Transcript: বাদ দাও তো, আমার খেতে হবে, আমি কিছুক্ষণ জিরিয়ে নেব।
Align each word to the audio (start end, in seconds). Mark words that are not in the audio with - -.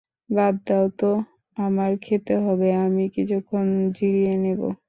বাদ 0.29 0.55
দাও 0.67 0.85
তো, 0.97 1.11
আমার 1.57 1.91
খেতে 2.01 2.33
হবে, 2.45 2.69
আমি 2.85 3.03
কিছুক্ষণ 3.15 3.67
জিরিয়ে 3.97 4.33
নেব। 4.43 4.61